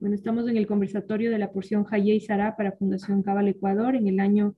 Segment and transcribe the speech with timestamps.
[0.00, 3.96] Bueno, estamos en el conversatorio de la porción Haye y Sara para Fundación Cabal Ecuador
[3.96, 4.54] en el año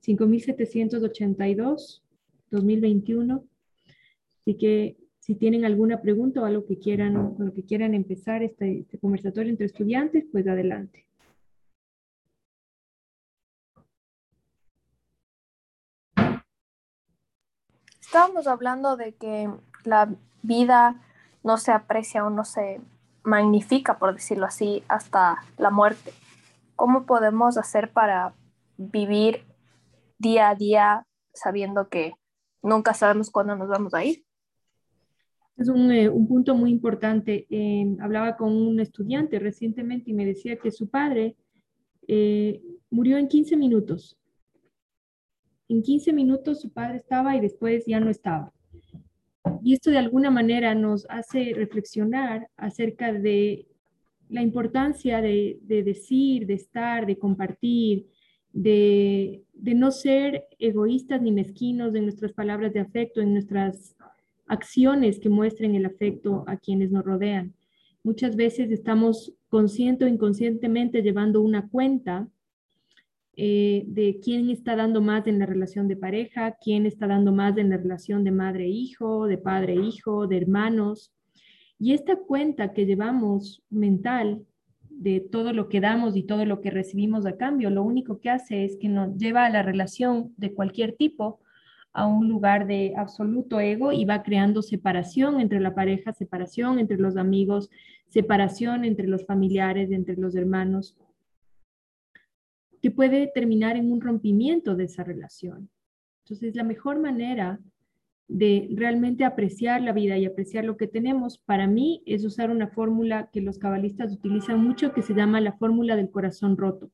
[0.00, 2.02] 5782,
[2.50, 3.44] 2021.
[4.40, 8.42] Así que si tienen alguna pregunta o algo que quieran, con lo que quieran empezar
[8.42, 11.06] este, este conversatorio entre estudiantes, pues adelante.
[18.00, 19.48] Estábamos hablando de que
[19.84, 21.00] la vida
[21.44, 22.80] no se aprecia o no se
[23.30, 26.12] magnifica, por decirlo así, hasta la muerte.
[26.74, 28.34] ¿Cómo podemos hacer para
[28.76, 29.44] vivir
[30.18, 32.14] día a día sabiendo que
[32.62, 34.24] nunca sabemos cuándo nos vamos a ir?
[35.56, 37.46] Es un, eh, punto muy importante.
[38.00, 41.36] hablaba con un estudiante recientemente y me decía que su padre
[42.08, 42.60] eh,
[42.90, 44.18] murió en 15 minutos.
[45.68, 48.52] En 15 minutos su padre estaba y después ya no estaba.
[49.62, 53.66] Y esto de alguna manera nos hace reflexionar acerca de
[54.28, 58.06] la importancia de, decir, de estar, de compartir,
[58.52, 63.96] de, de, no ser egoístas ni mezquinos en nuestras palabras de afecto, en nuestras
[64.46, 67.54] acciones que muestren el afecto a quienes nos rodean.
[68.02, 72.28] Muchas veces estamos consciente o inconscientemente llevando una cuenta
[73.42, 77.56] eh, de quién está dando más en la relación de pareja, quién está dando más
[77.56, 81.10] en la relación de madre-hijo, de padre-hijo, de hermanos.
[81.78, 84.44] Y esta cuenta que llevamos mental
[84.90, 88.28] de todo lo que damos y todo lo que recibimos a cambio, lo único que
[88.28, 91.40] hace es que nos lleva a la relación de cualquier tipo
[91.94, 96.98] a un lugar de absoluto ego y va creando separación entre la pareja, separación entre
[96.98, 97.70] los amigos,
[98.06, 100.94] separación entre los familiares, entre los hermanos
[102.80, 105.70] que puede terminar en un rompimiento de esa relación.
[106.24, 107.60] Entonces, la mejor manera
[108.30, 112.68] de realmente apreciar la vida y apreciar lo que tenemos, para mí es usar una
[112.68, 116.92] fórmula que los cabalistas utilizan mucho que se llama la fórmula del corazón roto,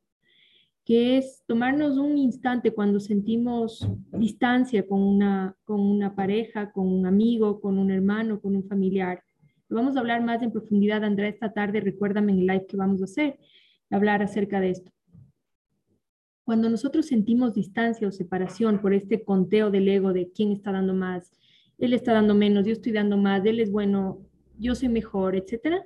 [0.86, 7.04] que es tomarnos un instante cuando sentimos distancia con una, con una pareja, con un
[7.04, 9.22] amigo, con un hermano, con un familiar.
[9.68, 12.78] Lo vamos a hablar más en profundidad, Andrea, esta tarde, recuérdame en el live que
[12.78, 13.38] vamos a hacer,
[13.90, 14.95] hablar acerca de esto.
[16.46, 20.94] Cuando nosotros sentimos distancia o separación por este conteo del ego de quién está dando
[20.94, 21.32] más,
[21.76, 24.24] él está dando menos, yo estoy dando más, él es bueno,
[24.56, 25.84] yo soy mejor, etc.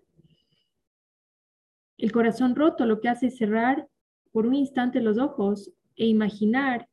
[1.96, 3.88] El corazón roto lo que hace es cerrar
[4.32, 6.90] por un instante los ojos e imaginar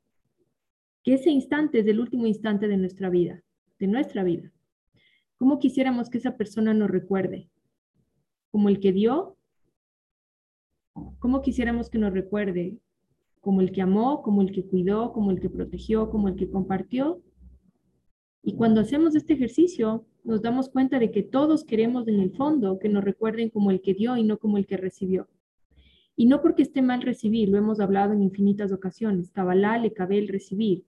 [1.03, 3.43] que ese instante es el último instante de nuestra vida,
[3.79, 4.49] de nuestra vida.
[5.35, 7.49] ¿Cómo quisiéramos que esa persona nos recuerde?
[8.49, 9.35] ¿Como el que dio?
[11.19, 12.79] ¿Cómo quisiéramos que nos recuerde?
[13.47, 16.49] Como el que amó, como el que cuidó, como el que protegió, como el que
[16.49, 17.21] compartió.
[18.43, 22.77] Y cuando hacemos este ejercicio, nos damos cuenta de que todos queremos en el fondo
[22.77, 25.29] que nos recuerden como el que dio y no como el que recibió.
[26.17, 30.17] Y no porque esté mal recibir, lo hemos hablado en infinitas ocasiones, Kabbalah le cabe
[30.17, 30.83] el recibir.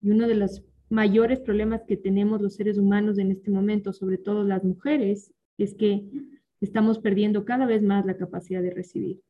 [0.00, 4.18] Y uno de los mayores problemas que tenemos los seres humanos en este momento, sobre
[4.18, 6.04] todo las mujeres, es que
[6.60, 9.20] estamos perdiendo cada vez más la capacidad de recibir.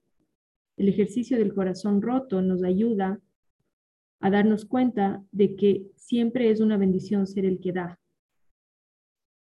[0.76, 3.20] El ejercicio del corazón roto nos ayuda
[4.20, 7.98] a darnos cuenta de que siempre es una bendición ser el que da.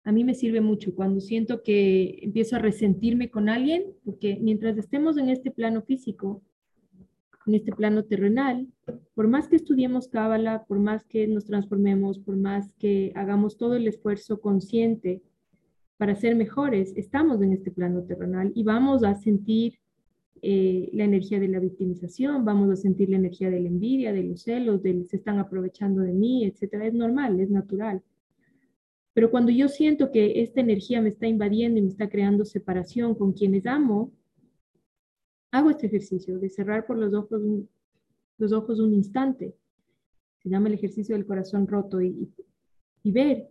[0.04, 4.78] A mí me sirve mucho cuando siento que empiezo a resentirme con alguien, porque mientras
[4.78, 6.44] estemos en este plano físico,
[7.48, 8.68] en este plano terrenal,
[9.16, 13.76] por más que estudiemos Cábala, por más que nos transformemos, por más que hagamos todo
[13.76, 15.24] el esfuerzo consciente
[15.98, 19.80] para ser mejores, estamos en este plano terrenal y vamos a sentir
[20.48, 24.24] eh, la energía de la victimización, vamos a sentir la energía de la envidia, de
[24.24, 26.86] los celos, de se están aprovechando de mí, etcétera.
[26.86, 28.04] Es normal, es natural.
[29.14, 33.16] Pero cuando yo siento que esta energía me está invadiendo y me está creando separación
[33.16, 34.12] con quienes amo,
[35.50, 37.68] hago este ejercicio de cerrar por los ojos un,
[38.38, 39.56] los ojos un instante.
[40.44, 42.30] Se llama el ejercicio del corazón roto y
[43.04, 43.50] ver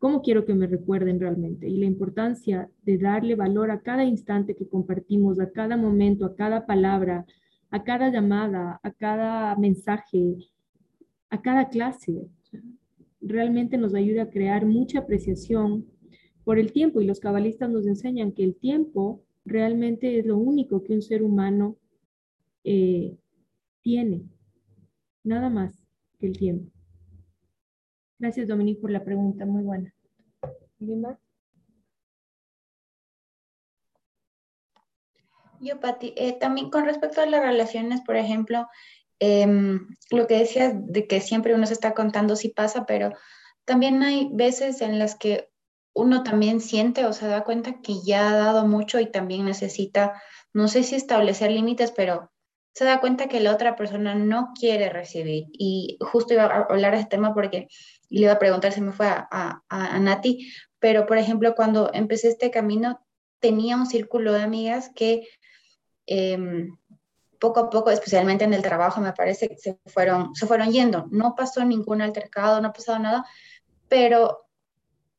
[0.00, 4.56] cómo quiero que me recuerden realmente y la importancia de darle valor a cada instante
[4.56, 7.26] que compartimos, a cada momento, a cada palabra,
[7.70, 10.38] a cada llamada, a cada mensaje,
[11.28, 12.26] a cada clase.
[13.20, 15.84] Realmente nos ayuda a crear mucha apreciación
[16.44, 20.82] por el tiempo y los cabalistas nos enseñan que el tiempo realmente es lo único
[20.82, 21.76] que un ser humano
[22.64, 23.18] eh,
[23.82, 24.22] tiene,
[25.24, 25.74] nada más
[26.18, 26.79] que el tiempo.
[28.20, 29.46] Gracias, Dominique, por la pregunta.
[29.46, 29.94] Muy buena.
[35.58, 38.68] Yo, Pati, eh, también con respecto a las relaciones, por ejemplo,
[39.20, 43.14] em, lo que decías de que siempre uno se está contando si pasa, pero
[43.64, 45.48] también hay veces en las que
[45.94, 50.22] uno también siente o se da cuenta que ya ha dado mucho y también necesita,
[50.52, 52.29] no sé si establecer límites, pero
[52.72, 55.46] se da cuenta que la otra persona no quiere recibir.
[55.52, 57.68] Y justo iba a hablar de este tema porque
[58.08, 62.28] le iba a preguntar si me fue a, a, Nati, pero por ejemplo, cuando empecé
[62.28, 63.00] este camino,
[63.40, 65.28] tenía un círculo de amigas que
[66.06, 66.76] em,
[67.38, 71.06] poco a poco, especialmente en el trabajo, me parece, se fueron, se fueron yendo.
[71.10, 73.24] No pasó ningún altercado, no ha pasado nada,
[73.88, 74.46] pero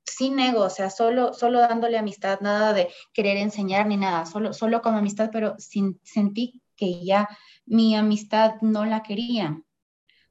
[0.06, 4.54] sin ego, o sea, solo, solo dándole amistad, nada de querer enseñar ni nada, solo,
[4.54, 7.30] solo como amistad, pero sin, sentí que ya
[7.68, 9.62] mi amistad no la quería,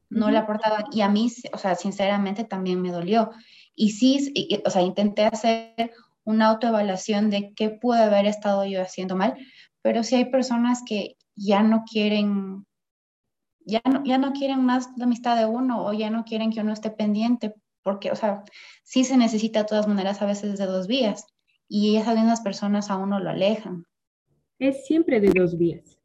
[0.08, 3.30] no la aportaba, y a mí, o sea, sinceramente también me dolió.
[3.76, 5.92] Y sí, o sea, intenté hacer
[6.24, 9.36] una autoevaluación de qué pude haber estado yo haciendo mal,
[9.80, 12.66] pero sí hay personas que ya no quieren,
[13.64, 16.62] ya no, ya no quieren más la amistad de uno o ya no quieren que
[16.62, 17.54] uno esté pendiente
[17.84, 18.42] porque, o sea,
[18.82, 21.24] sí se necesita de todas maneras a veces de dos vías
[21.68, 23.86] y esas mismas personas a uno lo alejan.
[24.58, 25.99] Es siempre de dos vías.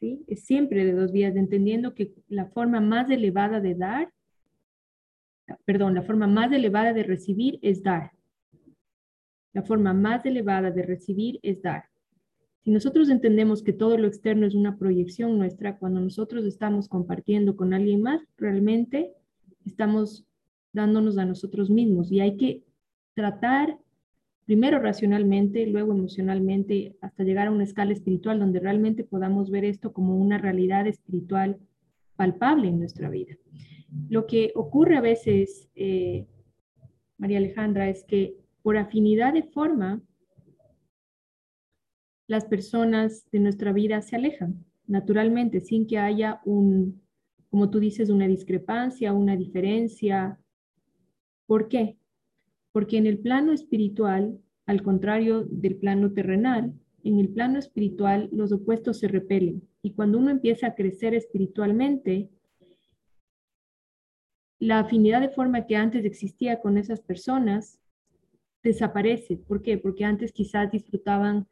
[0.00, 0.24] ¿Sí?
[0.26, 4.10] Es siempre de dos vías, entendiendo que la forma más elevada de dar,
[5.66, 8.12] perdón, la forma más elevada de recibir es dar.
[9.52, 11.84] La forma más elevada de recibir es dar.
[12.62, 17.56] Si nosotros entendemos que todo lo externo es una proyección nuestra, cuando nosotros estamos compartiendo
[17.56, 19.12] con alguien más, realmente
[19.64, 20.26] estamos
[20.72, 22.64] dándonos a nosotros mismos y hay que
[23.14, 23.78] tratar
[24.50, 29.92] primero racionalmente, luego emocionalmente, hasta llegar a una escala espiritual donde realmente podamos ver esto
[29.92, 31.60] como una realidad espiritual
[32.16, 33.36] palpable en nuestra vida.
[34.08, 36.26] Lo que ocurre a veces, eh,
[37.16, 40.02] María Alejandra, es que por afinidad de forma,
[42.26, 47.00] las personas de nuestra vida se alejan naturalmente sin que haya un,
[47.50, 50.40] como tú dices, una discrepancia, una diferencia.
[51.46, 51.99] ¿Por qué?
[52.72, 56.72] Porque en el plano espiritual, al contrario del plano terrenal,
[57.02, 59.62] en el plano espiritual los opuestos se repelen.
[59.82, 62.30] Y cuando uno empieza a crecer espiritualmente,
[64.58, 67.80] la afinidad de forma que antes existía con esas personas
[68.62, 69.36] desaparece.
[69.36, 69.78] ¿Por qué?
[69.78, 71.48] Porque antes quizás disfrutaban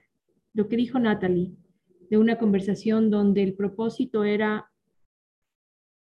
[0.53, 1.55] lo que dijo Natalie,
[2.11, 4.71] de una conversación donde el propósito era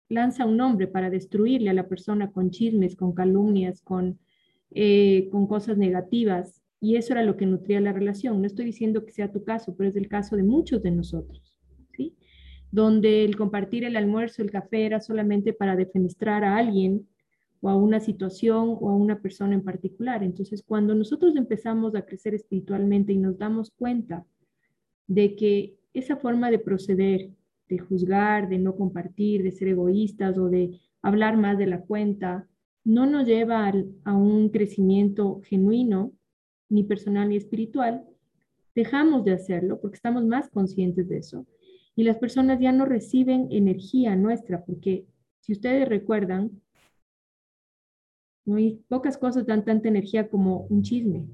[0.09, 4.19] lanza un nombre para destruirle a la persona con chismes, con calumnias, con,
[4.75, 6.61] eh, con cosas negativas.
[6.79, 8.41] Y eso era lo que nutría la relación.
[8.41, 11.59] No estoy diciendo que sea tu caso, pero es el caso de muchos de nosotros,
[11.95, 12.15] ¿sí?
[12.71, 17.07] Donde el compartir el almuerzo, el café era solamente para defenestrar a alguien
[17.61, 20.23] o a una situación o a una persona en particular.
[20.23, 24.25] Entonces, cuando nosotros empezamos a crecer espiritualmente y nos damos cuenta
[25.07, 27.29] de que esa forma de proceder
[27.73, 32.47] de juzgar, de no compartir, de ser egoístas o de hablar más de la cuenta,
[32.83, 33.71] no nos lleva
[34.03, 36.11] a un crecimiento genuino,
[36.69, 38.05] ni personal ni espiritual,
[38.75, 41.45] dejamos de hacerlo porque estamos más conscientes de eso.
[41.95, 45.05] Y las personas ya no reciben energía nuestra, porque
[45.39, 46.61] si ustedes recuerdan,
[48.47, 51.27] hay pocas cosas dan tanta energía como un chisme,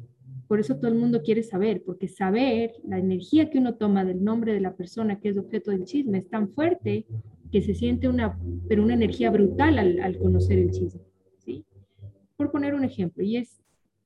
[0.50, 4.24] por eso todo el mundo quiere saber, porque saber la energía que uno toma del
[4.24, 7.06] nombre de la persona que es objeto del chisme es tan fuerte
[7.52, 8.36] que se siente una,
[8.68, 11.02] pero una energía brutal al, conocer el chisme.
[12.40, 13.62] Por poner un ejemplo, y es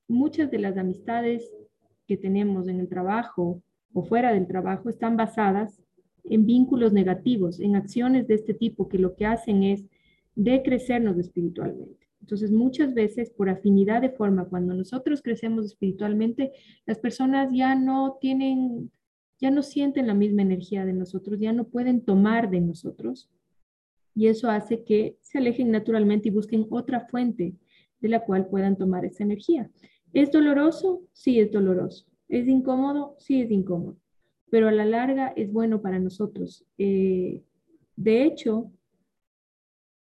[0.08, 1.54] muchas de las amistades
[2.08, 3.62] que tenemos en el trabajo
[3.94, 5.80] o fuera del trabajo están basadas
[6.24, 9.86] en vínculos negativos, en acciones de este tipo que lo que hacen es
[10.34, 12.08] decrecernos espiritualmente.
[12.22, 16.54] Entonces, muchas veces por afinidad de forma, cuando nosotros crecemos espiritualmente,
[16.88, 18.90] las personas ya no tienen,
[19.40, 23.30] ya no sienten la misma energía de nosotros, ya no pueden tomar de nosotros.
[24.16, 27.54] Y eso hace que se alejen naturalmente y busquen otra fuente
[28.03, 29.72] de la cual puedan tomar esa energía.
[30.12, 31.01] ¿Es doloroso?
[31.13, 32.05] Sí, es doloroso.
[32.27, 33.15] ¿Es incómodo?
[33.17, 33.98] Sí, es incómodo.
[34.51, 36.65] Pero a la larga es bueno para nosotros.
[36.77, 37.41] Eh,
[37.95, 38.72] de hecho,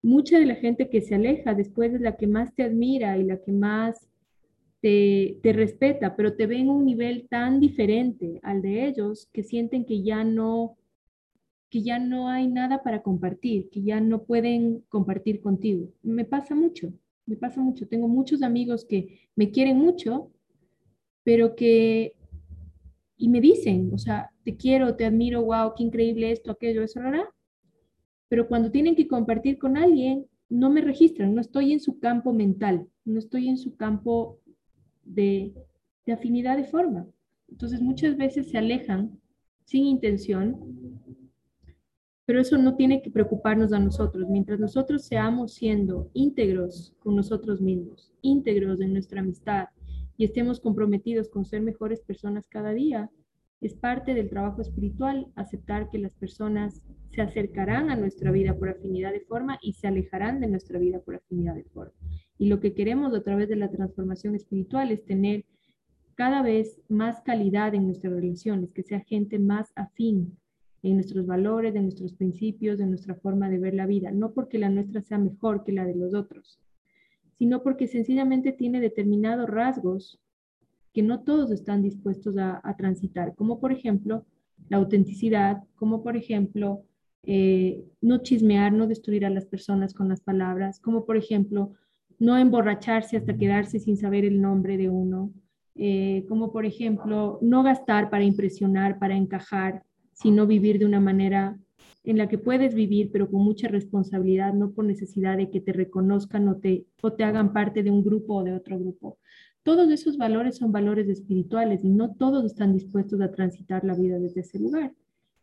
[0.03, 3.23] mucha de la gente que se aleja después es la que más te admira y
[3.23, 4.07] la que más
[4.79, 9.85] te, respeta, pero te ve en un nivel tan diferente al de ellos que sienten
[9.85, 10.77] que ya no
[11.69, 15.89] que ya no hay nada para compartir, que ya no pueden compartir contigo.
[16.01, 16.93] Me pasa mucho,
[17.27, 17.87] me pasa mucho.
[17.87, 20.31] Tengo muchos amigos que me quieren mucho,
[21.23, 22.13] pero que,
[23.17, 26.99] y me dicen, o sea, te quiero, te admiro, wow, qué increíble esto, aquello, eso,
[26.99, 27.25] ¿verdad?
[28.29, 32.33] pero cuando tienen que compartir con alguien, no me registran, no estoy en su campo
[32.33, 34.39] mental, no estoy en su campo
[35.03, 35.53] de,
[36.11, 37.05] afinidad de forma.
[37.49, 39.19] Entonces muchas veces se alejan
[39.65, 40.95] sin intención
[42.27, 44.27] Pero eso no tiene que preocuparnos a nosotros.
[44.27, 49.69] Mientras nosotros seamos siendo íntegros con nosotros mismos, íntegros en nuestra amistad
[50.17, 53.09] y estemos comprometidos con ser mejores personas cada día,
[53.61, 58.67] es parte del trabajo espiritual aceptar que las personas se acercarán a nuestra vida por
[58.67, 61.93] afinidad de forma y se alejarán de nuestra vida por afinidad de forma.
[62.37, 65.45] Y lo que queremos a través de la transformación espiritual es tener
[66.15, 70.37] cada vez más calidad en nuestras relaciones, que sea gente más afín
[70.83, 74.59] en nuestros valores, en nuestros principios, en nuestra forma de ver la vida, no porque
[74.59, 76.59] la nuestra sea mejor que la de los otros,
[77.37, 80.19] sino porque sencillamente tiene determinados rasgos
[80.93, 84.25] que no todos están dispuestos a, transitar, como por ejemplo
[84.69, 86.83] la autenticidad, como por ejemplo
[87.23, 91.73] eh, no chismear, no destruir a las personas con las palabras, como por ejemplo
[92.19, 95.31] no emborracharse hasta quedarse sin saber el nombre de uno,
[95.75, 99.83] eh, como por ejemplo no gastar para impresionar, para encajar,
[100.17, 101.59] sino vivir de una manera
[102.03, 105.73] en la que puedes vivir, pero con mucha responsabilidad, no por necesidad de que te
[105.73, 109.19] reconozcan o te, o te hagan parte de un grupo o de otro grupo.
[109.61, 114.17] Todos esos valores son valores espirituales y no todos están dispuestos a transitar la vida
[114.17, 114.93] desde ese lugar.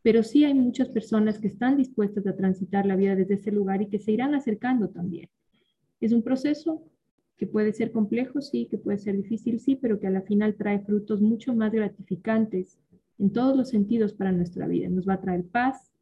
[0.03, 3.81] Pero sí hay muchas personas que están dispuestas a transitar la vida desde ese lugar
[3.81, 5.29] y que se irán acercando también.
[6.01, 6.83] Es un proceso
[7.37, 10.57] que puede ser complejo, sí, que puede ser difícil, sí, pero que a la final
[10.57, 12.79] trae frutos mucho más gratificantes
[13.19, 14.89] en todos los sentidos para nuestra vida.
[14.89, 15.93] Nos va a traer paz,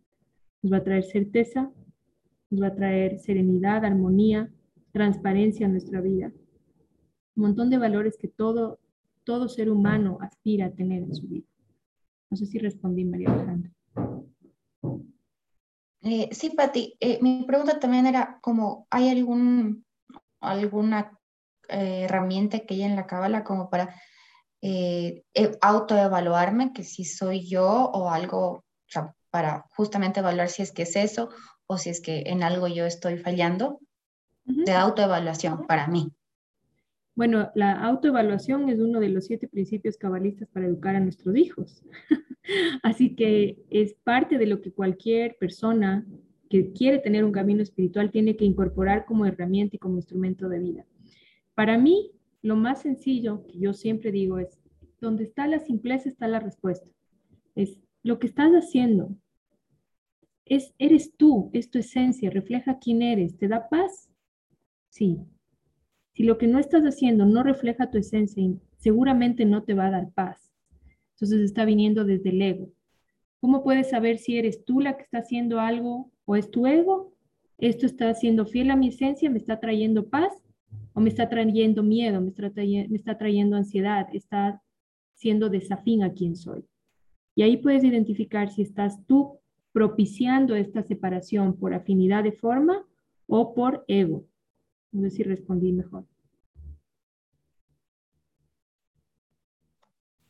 [0.62, 1.70] nos va a traer certeza,
[2.50, 4.50] nos va a traer serenidad, armonía,
[4.92, 6.32] transparencia en nuestra vida.
[7.34, 8.78] Un montón de valores que todo,
[9.24, 11.46] todo ser humano aspira a tener en su vida.
[12.30, 13.70] No sé si respondí, María Alejandra.
[16.02, 19.84] Eh, sí, Pati, eh, mi pregunta también era como, ¿hay algún,
[20.40, 21.18] alguna
[21.68, 23.94] eh, herramienta que hay en la cábala como para
[24.62, 28.64] eh, e, autoevaluarme, que si soy yo o algo,
[29.30, 31.30] para justamente evaluar si es que es eso
[31.66, 33.80] o si es que en algo yo estoy fallando,
[34.44, 36.12] de autoevaluación para mí.
[37.14, 41.82] Bueno, la autoevaluación es uno de los siete principios cabalistas para educar a nuestros hijos.
[42.82, 46.06] Así que es parte de lo que cualquier persona
[46.48, 50.58] que quiere tener un camino espiritual tiene que incorporar como herramienta y como instrumento de
[50.58, 50.86] vida.
[51.54, 52.12] Para mí,
[52.42, 54.58] lo más sencillo que yo siempre digo es,
[55.00, 56.88] donde está la simpleza está la respuesta.
[57.54, 59.16] Es lo que estás haciendo.
[60.44, 63.38] Es, eres tú, es tu esencia, refleja quién eres.
[63.38, 64.10] ¿Te da paz?
[64.88, 65.18] Sí.
[66.14, 68.44] Si lo que no estás haciendo no refleja tu esencia,
[68.76, 70.52] seguramente no te va a dar paz.
[71.14, 72.72] Entonces está viniendo desde el ego.
[73.40, 77.14] ¿Cómo puedes saber si eres tú la que está haciendo algo o es tu ego?
[77.58, 79.30] ¿Esto está siendo fiel a mi esencia?
[79.30, 80.32] ¿Me está trayendo paz?
[80.94, 82.20] ¿O me está trayendo miedo?
[82.20, 84.08] ¿Me está, trayendo, me está trayendo ansiedad?
[84.12, 84.62] ¿Está
[85.14, 86.64] siendo desafín a quien soy?
[87.34, 89.38] Y ahí puedes identificar si estás tú
[89.72, 92.86] propiciando esta separación por afinidad de forma
[93.26, 94.26] o por ego.
[94.90, 96.06] No sé si respondí mejor.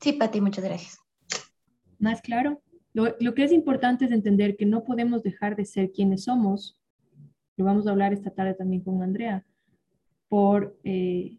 [0.01, 0.99] Sí, Pati, muchas gracias.
[1.99, 2.61] ¿Más claro?
[2.93, 6.79] Lo, lo, que es importante es entender que no podemos dejar de ser quienes somos.
[7.57, 9.45] Lo vamos a hablar esta tarde también con Andrea.
[10.33, 11.37] Por, eh,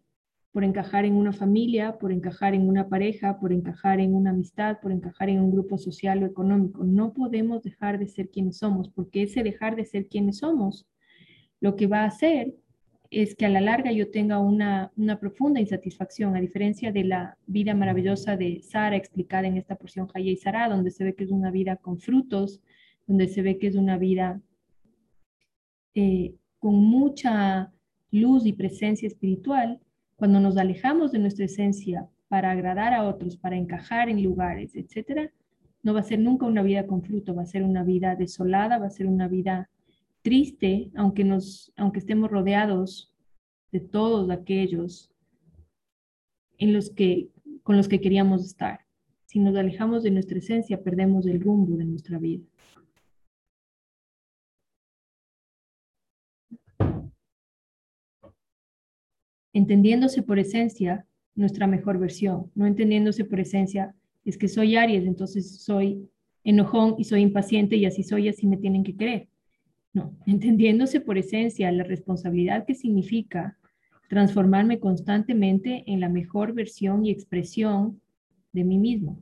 [0.52, 4.78] por encajar en una familia, por encajar en una pareja, por encajar en una amistad,
[4.80, 6.84] por encajar en un grupo social o económico.
[6.84, 10.86] No podemos dejar de ser quienes somos, porque ese dejar de ser quienes somos
[11.60, 12.54] lo que va a hacer
[13.10, 17.74] es que a la larga yo tenga una, profunda insatisfacción, a diferencia de la vida
[17.74, 21.32] maravillosa de Sara explicada en esta porción Jaya y Sara, donde se ve que es
[21.32, 22.60] una vida con frutos,
[23.08, 24.40] donde se ve que es una vida
[25.96, 27.73] eh, con mucha
[28.14, 29.80] luz y presencia espiritual,
[30.16, 35.32] cuando nos alejamos de nuestra esencia para agradar a otros, para encajar en lugares, etcétera,
[35.82, 38.78] no va a ser nunca una vida con fruto, va a ser una vida desolada,
[38.78, 39.68] va a ser una vida
[40.22, 43.12] triste, aunque, nos, aunque estemos rodeados
[43.70, 45.10] de todos aquellos
[46.58, 47.28] en los que,
[47.62, 48.80] con los que queríamos estar.
[49.26, 52.44] Si nos alejamos de nuestra esencia, perdemos el rumbo de nuestra vida.
[59.54, 63.94] Entendiéndose por esencia nuestra mejor versión, no entendiéndose por esencia
[64.26, 66.10] es que soy Aries, entonces soy
[66.44, 69.28] enojón y soy impaciente y así soy, así me tienen que creer.
[69.94, 73.56] No, entendiéndose por esencia la responsabilidad que significa
[74.08, 78.00] transformarme constantemente en la mejor versión y expresión
[78.52, 79.18] de mí mismo.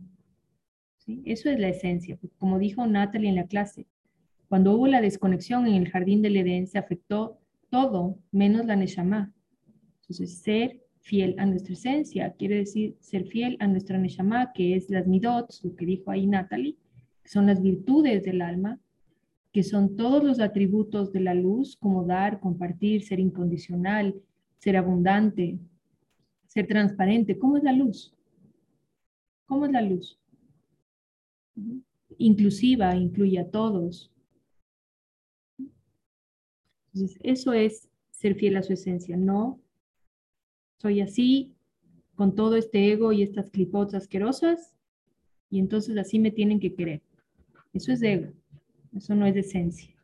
[1.24, 2.18] Eso es la esencia.
[2.38, 3.86] Como dijo Natalie en la clase,
[4.48, 7.38] cuando hubo la desconexión en el jardín del Edén, se afectó
[7.70, 9.32] todo menos la Neshama.
[10.02, 14.88] Entonces, ser fiel a nuestra esencia quiere decir ser fiel a nuestra Neshama, que es
[14.88, 16.76] las midot, lo que dijo ahí Natalie,
[17.22, 18.80] que son las virtudes del alma,
[19.52, 24.14] que son todos los atributos de la luz, como dar, compartir, ser incondicional,
[24.58, 25.58] ser abundante,
[26.46, 27.38] ser transparente.
[27.38, 28.14] ¿Cómo es la luz?
[29.46, 30.18] ¿Cómo es la luz?
[32.16, 34.10] Inclusiva, incluye a todos.
[36.94, 39.16] Entonces, eso es ser fiel a su esencia.
[39.16, 39.61] No
[40.82, 41.54] soy así,
[42.16, 44.76] con todo este ego y estas clipotas asquerosas,
[45.48, 47.02] y entonces así me tienen que querer.
[47.72, 48.32] Eso es ego,
[48.92, 49.94] eso no es esencia.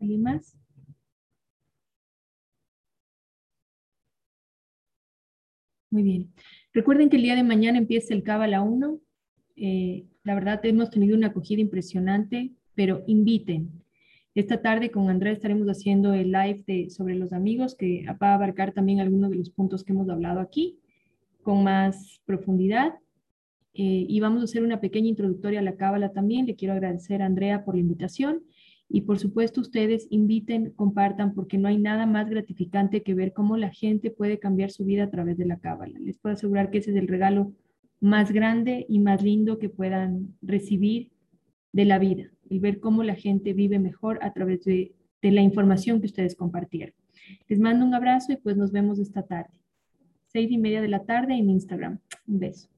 [0.00, 0.56] ¿Alguien más?
[5.90, 6.32] Muy bien.
[6.72, 8.98] Recuerden que el día de mañana empieza el Cábala 1.
[9.56, 13.82] Eh, la verdad hemos tenido una acogida impresionante, pero inviten.
[14.34, 18.34] Esta tarde con Andrea estaremos haciendo el live de, sobre los amigos que va a
[18.34, 20.78] abarcar también algunos de los puntos que hemos hablado aquí
[21.42, 22.94] con más profundidad.
[23.74, 26.46] Eh, y vamos a hacer una pequeña introductoria a la cábala también.
[26.46, 28.44] Le quiero agradecer a Andrea por la invitación.
[28.88, 33.56] Y por supuesto ustedes inviten, compartan, porque no hay nada más gratificante que ver cómo
[33.56, 35.98] la gente puede cambiar su vida a través de la cábala.
[35.98, 37.52] Les puedo asegurar que ese es el regalo
[38.00, 41.10] más grande y más lindo que puedan recibir
[41.72, 44.92] de la vida y ver cómo la gente vive mejor a través de,
[45.22, 46.94] de la información que ustedes compartieron.
[47.48, 49.54] Les mando un abrazo y pues nos vemos esta tarde.
[50.26, 52.00] Seis y media de la tarde en Instagram.
[52.26, 52.68] Un beso.